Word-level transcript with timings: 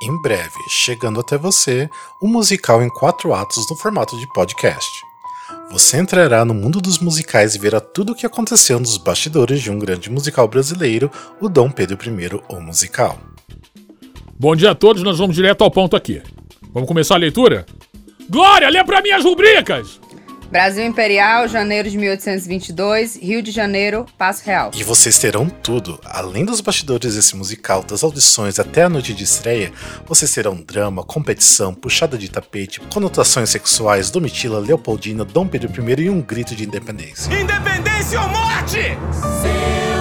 Em 0.00 0.16
breve, 0.16 0.54
chegando 0.68 1.18
até 1.18 1.36
você, 1.36 1.90
um 2.22 2.28
musical 2.28 2.80
em 2.80 2.88
quatro 2.88 3.34
atos 3.34 3.68
no 3.68 3.74
formato 3.74 4.16
de 4.16 4.32
podcast. 4.32 4.88
Você 5.72 5.98
entrará 5.98 6.44
no 6.44 6.54
mundo 6.54 6.80
dos 6.80 7.00
musicais 7.00 7.56
e 7.56 7.58
verá 7.58 7.80
tudo 7.80 8.12
o 8.12 8.14
que 8.14 8.24
aconteceu 8.24 8.78
nos 8.78 8.96
bastidores 8.96 9.60
de 9.60 9.72
um 9.72 9.78
grande 9.78 10.08
musical 10.08 10.46
brasileiro, 10.46 11.10
o 11.40 11.48
Dom 11.48 11.68
Pedro 11.68 11.98
I, 12.00 12.40
o 12.48 12.60
musical. 12.60 13.18
Bom 14.38 14.54
dia 14.54 14.70
a 14.70 14.74
todos, 14.74 15.02
nós 15.02 15.18
vamos 15.18 15.34
direto 15.34 15.64
ao 15.64 15.70
ponto 15.70 15.96
aqui. 15.96 16.22
Vamos 16.72 16.86
começar 16.86 17.16
a 17.16 17.18
leitura? 17.18 17.66
Glória, 18.30 18.70
lê 18.70 18.84
para 18.84 19.02
mim 19.02 19.10
as 19.10 19.24
rubricas! 19.24 19.98
Brasil 20.50 20.84
Imperial, 20.84 21.46
janeiro 21.46 21.90
de 21.90 21.98
1822, 21.98 23.16
Rio 23.16 23.42
de 23.42 23.50
Janeiro, 23.50 24.06
Passo 24.16 24.44
Real. 24.44 24.70
E 24.74 24.82
vocês 24.82 25.18
terão 25.18 25.48
tudo. 25.48 26.00
Além 26.04 26.44
dos 26.44 26.60
bastidores 26.60 27.14
desse 27.14 27.36
musical, 27.36 27.82
das 27.82 28.02
audições 28.02 28.58
até 28.58 28.84
a 28.84 28.88
noite 28.88 29.12
de 29.12 29.24
estreia, 29.24 29.70
vocês 30.06 30.32
terão 30.32 30.56
drama, 30.56 31.04
competição, 31.04 31.74
puxada 31.74 32.16
de 32.16 32.30
tapete, 32.30 32.80
conotações 32.92 33.50
sexuais, 33.50 34.10
Domitila, 34.10 34.58
Leopoldina, 34.58 35.24
Dom 35.24 35.46
Pedro 35.46 35.70
I 35.70 36.02
e 36.02 36.10
um 36.10 36.22
grito 36.22 36.56
de 36.56 36.64
independência. 36.64 37.32
Independência 37.32 38.20
ou 38.20 38.28
morte! 38.28 38.78
Seu 39.42 39.97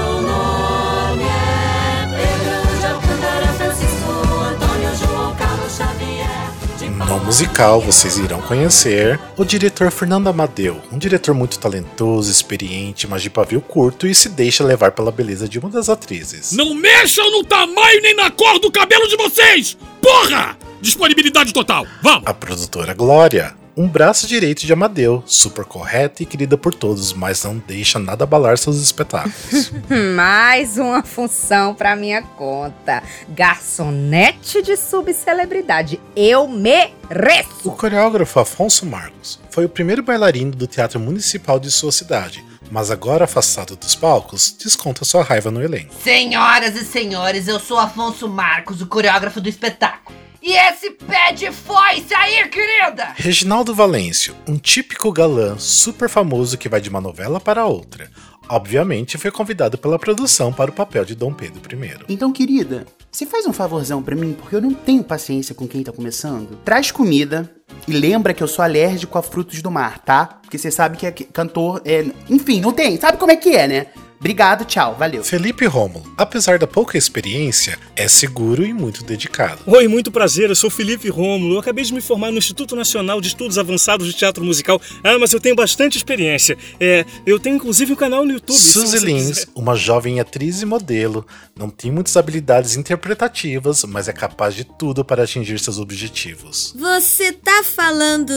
musical, 7.38 7.80
vocês 7.80 8.18
irão 8.18 8.42
conhecer 8.42 9.20
o 9.38 9.46
diretor 9.46 9.92
Fernando 9.92 10.28
Amadeu, 10.28 10.82
um 10.92 10.98
diretor 10.98 11.36
muito 11.36 11.60
talentoso, 11.60 12.32
experiente, 12.32 13.06
mas 13.06 13.22
de 13.22 13.30
pavio 13.30 13.62
curto 13.62 14.08
e 14.08 14.16
se 14.16 14.28
deixa 14.28 14.64
levar 14.64 14.92
pela 14.92 15.12
beleza 15.12 15.48
de 15.48 15.60
uma 15.60 15.70
das 15.70 15.88
atrizes. 15.88 16.52
Não 16.54 16.74
mexam 16.74 17.30
no 17.30 17.44
tamanho 17.44 18.02
nem 18.02 18.16
na 18.16 18.32
cor 18.32 18.58
do 18.58 18.72
cabelo 18.72 19.08
de 19.08 19.16
vocês! 19.18 19.78
Porra! 20.02 20.58
Disponibilidade 20.82 21.54
total, 21.54 21.86
vamos! 22.02 22.24
A 22.26 22.34
produtora 22.34 22.96
Glória, 22.96 23.54
um 23.78 23.88
braço 23.88 24.26
direito 24.26 24.66
de 24.66 24.74
Amadeu, 24.74 25.24
super 25.24 25.64
correta 25.64 26.24
e 26.24 26.26
querida 26.26 26.58
por 26.58 26.74
todos, 26.74 27.14
mas 27.14 27.44
não 27.44 27.60
deixa 27.60 28.00
nada 28.00 28.24
abalar 28.24 28.58
seus 28.58 28.82
espetáculos. 28.82 29.72
Mais 30.16 30.80
uma 30.80 31.04
função 31.04 31.76
pra 31.76 31.96
minha 31.96 32.24
conta. 32.24 33.04
Garçonete 33.30 34.64
de 34.64 34.76
subcelebridade. 34.76 36.02
Eu 36.16 36.48
mereço! 36.48 37.48
o 37.64 37.72
coreógrafo 37.72 38.40
Afonso 38.40 38.84
Marcos 38.84 39.40
foi 39.52 39.66
o 39.66 39.70
primeiro 39.70 40.02
bailarino 40.02 40.52
do 40.52 40.66
Teatro 40.66 41.00
Municipal 41.00 41.60
de 41.60 41.70
sua 41.70 41.92
cidade, 41.92 42.44
mas 42.72 42.90
agora 42.90 43.26
afastado 43.26 43.76
dos 43.76 43.96
palcos, 43.96 44.56
desconta 44.58 45.06
sua 45.06 45.24
raiva 45.24 45.52
no 45.52 45.62
elenco. 45.62 45.94
Senhoras 46.04 46.76
e 46.76 46.84
senhores, 46.84 47.48
eu 47.48 47.60
sou 47.60 47.78
Afonso 47.78 48.28
Marcos, 48.28 48.82
o 48.82 48.88
coreógrafo 48.88 49.40
do 49.40 49.48
espetáculo. 49.48 50.27
E 50.48 50.54
esse 50.54 50.92
pé 50.92 51.34
de 51.34 51.52
foice 51.52 52.14
aí, 52.16 52.48
querida! 52.48 53.12
Reginaldo 53.18 53.76
Valêncio, 53.76 54.34
um 54.48 54.58
típico 54.58 55.12
galã 55.12 55.58
super 55.60 56.08
famoso 56.08 56.58
que 56.58 56.70
vai 56.70 56.80
de 56.80 56.88
uma 56.90 57.02
novela 57.02 57.38
para 57.38 57.66
outra. 57.66 58.10
Obviamente 58.48 59.18
foi 59.18 59.30
convidado 59.30 59.78
pela 59.78 60.00
produção 60.00 60.54
para 60.54 60.72
o 60.72 60.74
papel 60.74 61.04
de 61.04 61.16
Dom 61.16 61.34
Pedro 61.34 61.60
I. 61.84 62.00
Então, 62.08 62.32
querida, 62.32 62.86
você 63.12 63.26
faz 63.26 63.46
um 63.46 63.52
favorzão 63.52 64.02
pra 64.02 64.16
mim, 64.16 64.32
porque 64.40 64.56
eu 64.56 64.62
não 64.62 64.74
tenho 64.74 65.04
paciência 65.04 65.54
com 65.54 65.68
quem 65.68 65.84
tá 65.84 65.92
começando. 65.92 66.56
Traz 66.64 66.92
comida 66.92 67.52
e 67.86 67.92
lembra 67.92 68.34
que 68.34 68.42
eu 68.42 68.48
sou 68.48 68.64
alérgico 68.64 69.18
a 69.18 69.22
frutos 69.22 69.62
do 69.62 69.70
mar, 69.70 70.00
tá? 70.00 70.40
Porque 70.42 70.58
você 70.58 70.72
sabe 70.72 70.96
que 70.96 71.06
é 71.06 71.12
que- 71.12 71.26
cantor 71.26 71.82
é. 71.84 72.06
Enfim, 72.30 72.62
não 72.62 72.72
tem. 72.72 72.98
Sabe 72.98 73.18
como 73.18 73.34
é 73.34 73.36
que 73.36 73.50
é, 73.54 73.68
né? 73.68 73.88
Obrigado, 74.20 74.66
tchau, 74.66 74.96
valeu. 74.98 75.24
Felipe 75.24 75.66
Rômulo, 75.66 76.04
apesar 76.18 76.58
da 76.58 76.66
pouca 76.66 76.98
experiência, 76.98 77.78
é 77.96 78.08
seguro 78.08 78.66
e 78.66 78.74
muito 78.74 79.04
dedicado. 79.04 79.62
Oi, 79.66 79.88
muito 79.88 80.12
prazer. 80.12 80.50
Eu 80.50 80.56
sou 80.56 80.70
Felipe 80.70 81.08
Rômulo. 81.08 81.56
Eu 81.56 81.60
acabei 81.60 81.84
de 81.84 81.94
me 81.94 82.02
formar 82.02 82.32
no 82.32 82.40
Instituto 82.40 82.76
Nacional 82.76 83.22
de 83.22 83.28
Estudos 83.28 83.58
Avançados 83.58 84.08
de 84.08 84.14
Teatro 84.14 84.44
Musical. 84.44 84.82
Ah, 85.04 85.20
mas 85.20 85.34
eu 85.34 85.40
tenho 85.40 85.56
bastante 85.56 85.98
experiência. 85.98 86.58
É, 86.80 87.06
eu 87.26 87.40
tenho 87.40 87.56
inclusive 87.56 87.94
um 87.94 87.96
canal 87.96 88.26
no 88.26 88.34
YouTube. 88.34 88.58
Suzy 88.58 89.00
Lins, 89.00 89.46
uma 89.54 89.76
jovem 89.76 90.20
atriz 90.20 90.62
e 90.62 90.66
modelo, 90.66 91.26
não 91.56 91.70
tem 91.70 91.92
muitas 91.92 92.18
habilidades 92.18 92.76
interpretativas, 92.76 93.84
mas 93.84 94.08
é 94.08 94.14
capaz 94.14 94.56
de 94.56 94.64
tudo 94.64 95.06
para 95.06 95.24
atingir 95.24 95.60
seus 95.60 95.78
objetivos. 95.78 96.74
Você 96.78 97.32
tá 97.32 97.64
falando 97.64 98.34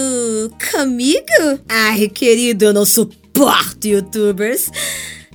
comigo? 0.70 1.60
Ai, 1.68 2.08
querido, 2.08 2.66
eu 2.66 2.74
não 2.74 2.84
suporto 2.84 3.88
youtubers. 3.88 4.70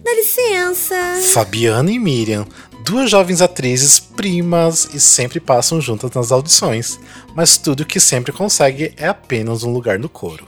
Dá 0.05 0.13
licença. 0.13 0.95
Fabiana 1.33 1.91
e 1.91 1.97
Miriam, 1.97 2.45
duas 2.83 3.09
jovens 3.09 3.41
atrizes 3.41 3.99
primas 3.99 4.88
e 4.93 4.99
sempre 4.99 5.39
passam 5.39 5.81
juntas 5.81 6.11
nas 6.11 6.31
audições, 6.31 6.99
mas 7.33 7.57
tudo 7.57 7.83
que 7.83 7.99
sempre 7.99 8.31
consegue 8.31 8.93
é 8.97 9.07
apenas 9.07 9.63
um 9.63 9.73
lugar 9.73 9.97
no 9.97 10.07
coro. 10.07 10.47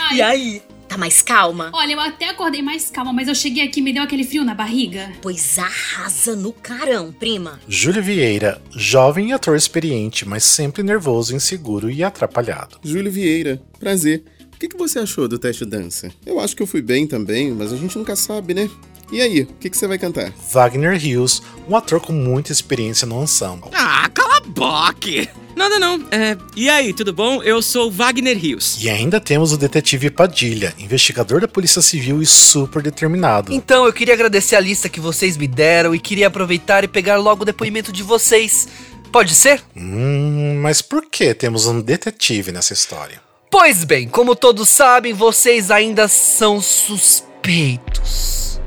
Ai, 0.00 0.16
E 0.16 0.22
aí? 0.22 0.62
Tá 0.88 0.98
mais 0.98 1.22
calma? 1.22 1.70
Olha, 1.72 1.92
eu 1.92 2.00
até 2.00 2.28
acordei 2.28 2.60
mais 2.60 2.90
calma, 2.90 3.12
mas 3.12 3.28
eu 3.28 3.34
cheguei 3.36 3.62
aqui 3.64 3.78
e 3.78 3.82
me 3.82 3.92
deu 3.92 4.02
aquele 4.02 4.24
frio 4.24 4.44
na 4.44 4.54
barriga. 4.54 5.12
Pois 5.22 5.56
arrasa 5.56 6.34
no 6.34 6.52
carão, 6.52 7.12
prima. 7.12 7.60
Júlia 7.68 8.02
Vieira, 8.02 8.60
jovem 8.70 9.32
ator 9.32 9.56
experiente, 9.56 10.26
mas 10.26 10.42
sempre 10.42 10.82
nervoso, 10.82 11.36
inseguro 11.36 11.88
e 11.88 12.02
atrapalhado. 12.02 12.78
Júlio 12.82 13.12
Vieira, 13.12 13.62
prazer. 13.78 14.24
O 14.56 14.58
que, 14.58 14.68
que 14.68 14.78
você 14.78 14.98
achou 14.98 15.28
do 15.28 15.38
teste 15.38 15.66
dança? 15.66 16.10
Eu 16.24 16.40
acho 16.40 16.56
que 16.56 16.62
eu 16.62 16.66
fui 16.66 16.80
bem 16.80 17.06
também, 17.06 17.52
mas 17.52 17.74
a 17.74 17.76
gente 17.76 17.98
nunca 17.98 18.16
sabe, 18.16 18.54
né? 18.54 18.70
E 19.12 19.20
aí, 19.20 19.42
o 19.42 19.46
que, 19.60 19.68
que 19.68 19.76
você 19.76 19.86
vai 19.86 19.98
cantar? 19.98 20.32
Wagner 20.50 20.96
Hughes, 20.96 21.42
um 21.68 21.76
ator 21.76 22.00
com 22.00 22.14
muita 22.14 22.52
experiência 22.52 23.06
no 23.06 23.22
ensemble. 23.22 23.68
Ah, 23.74 24.08
cala 24.14 24.38
a 24.38 24.40
boca! 24.40 25.28
Nada 25.54 25.78
não. 25.78 26.02
É, 26.10 26.38
e 26.56 26.70
aí, 26.70 26.94
tudo 26.94 27.12
bom? 27.12 27.42
Eu 27.42 27.60
sou 27.60 27.90
Wagner 27.90 28.38
Rios. 28.38 28.82
E 28.82 28.88
ainda 28.88 29.20
temos 29.20 29.52
o 29.52 29.58
detetive 29.58 30.08
Padilha, 30.08 30.72
investigador 30.78 31.42
da 31.42 31.46
Polícia 31.46 31.82
Civil 31.82 32.22
e 32.22 32.26
super 32.26 32.80
determinado. 32.82 33.52
Então, 33.52 33.84
eu 33.84 33.92
queria 33.92 34.14
agradecer 34.14 34.56
a 34.56 34.60
lista 34.60 34.88
que 34.88 35.00
vocês 35.00 35.36
me 35.36 35.46
deram 35.46 35.94
e 35.94 35.98
queria 36.00 36.28
aproveitar 36.28 36.82
e 36.82 36.88
pegar 36.88 37.18
logo 37.18 37.42
o 37.42 37.46
depoimento 37.46 37.92
de 37.92 38.02
vocês. 38.02 38.66
Pode 39.12 39.34
ser? 39.34 39.62
Hum, 39.76 40.58
mas 40.62 40.80
por 40.80 41.10
que 41.10 41.34
temos 41.34 41.66
um 41.66 41.78
detetive 41.78 42.52
nessa 42.52 42.72
história? 42.72 43.20
Pois 43.58 43.84
bem, 43.84 44.06
como 44.06 44.36
todos 44.36 44.68
sabem, 44.68 45.14
vocês 45.14 45.70
ainda 45.70 46.08
são 46.08 46.60
suspeitos. 46.60 48.60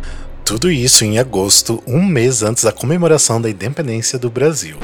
Tudo 0.43 0.71
isso 0.71 1.05
em 1.05 1.19
agosto, 1.19 1.83
um 1.85 2.03
mês 2.03 2.41
antes 2.41 2.63
da 2.63 2.71
comemoração 2.71 3.39
da 3.39 3.51
independência 3.51 4.17
do 4.17 4.31
Brasil. 4.31 4.79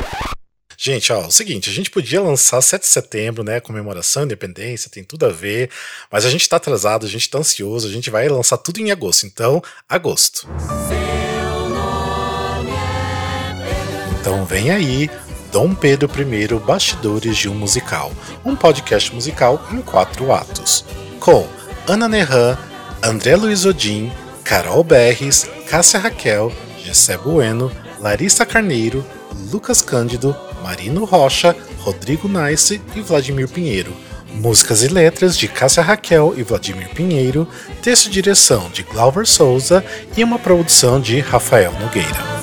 Gente, 0.78 1.12
ó, 1.12 1.24
é 1.24 1.26
o 1.26 1.32
seguinte, 1.32 1.72
a 1.72 1.74
gente 1.74 1.90
podia 1.90 2.22
lançar 2.22 2.62
7 2.62 2.84
de 2.84 2.88
setembro, 2.88 3.44
né, 3.44 3.60
comemoração 3.60 4.22
da 4.22 4.26
independência, 4.28 4.92
tem 4.92 5.04
tudo 5.04 5.26
a 5.26 5.30
ver, 5.30 5.72
mas 6.12 6.24
a 6.24 6.30
gente 6.30 6.48
tá 6.48 6.58
atrasado, 6.58 7.04
a 7.04 7.10
gente 7.10 7.28
tá 7.28 7.40
ansioso, 7.40 7.88
a 7.88 7.92
gente 7.92 8.12
vai 8.12 8.30
lançar 8.30 8.60
tudo 8.60 8.80
em 8.80 8.92
agosto, 8.92 9.26
então, 9.26 9.60
agosto. 9.90 10.48
Então 14.22 14.46
vem 14.46 14.70
aí, 14.70 15.10
Dom 15.56 15.74
Pedro 15.74 16.10
I, 16.14 16.48
Bastidores 16.60 17.38
de 17.38 17.48
um 17.48 17.56
Musical, 17.56 18.12
um 18.44 18.58
podcast 18.58 19.16
musical 19.16 19.66
em 19.72 19.82
quatro 19.82 20.34
atos, 20.34 20.84
com 21.18 21.48
Ana 21.88 22.10
Nerran, 22.10 22.58
André 23.02 23.38
Luiz 23.38 23.64
Odin, 23.64 24.12
Carol 24.44 24.84
Berres, 24.84 25.50
Cássia 25.70 25.98
Raquel, 25.98 26.52
Gessé 26.84 27.16
Bueno, 27.16 27.72
Larissa 28.02 28.46
Carneiro, 28.46 29.06
Lucas 29.50 29.82
Cândido, 29.82 30.36
Marino 30.62 31.06
Rocha, 31.06 31.56
Rodrigo 31.80 32.28
Nice 32.28 32.82
e 32.94 33.00
Vladimir 33.00 33.48
Pinheiro. 33.48 33.94
Músicas 34.34 34.84
e 34.84 34.90
letras 34.90 35.38
de 35.38 35.48
Cássia 35.48 35.82
Raquel 35.82 36.34
e 36.36 36.44
Vladimir 36.44 36.90
Pinheiro, 36.90 37.48
texto 37.82 38.08
e 38.08 38.10
direção 38.10 38.70
de 38.74 38.84
Glauber 38.84 39.26
Souza 39.26 39.86
e 40.18 40.24
uma 40.26 40.38
produção 40.38 41.00
de 41.00 41.22
Rafael 41.22 41.72
Nogueira. 41.80 42.35